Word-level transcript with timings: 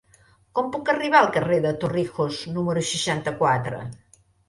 Com 0.59 0.71
puc 0.75 0.89
arribar 0.93 1.19
al 1.19 1.29
carrer 1.37 1.61
de 1.67 1.75
Torrijos 1.85 2.43
número 2.59 2.87
seixanta-quatre? 2.97 3.89